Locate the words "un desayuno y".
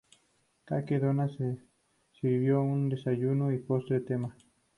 2.63-3.59